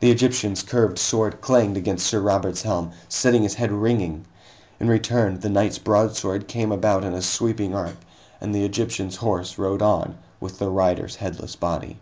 [0.00, 4.26] The Egyptian's curved sword clanged against Sir Robert's helm, setting his head ringing.
[4.78, 7.96] In return, the knight's broadsword came about in a sweeping arc,
[8.42, 11.98] and the Egyptian's horse rode on with the rider's headless body.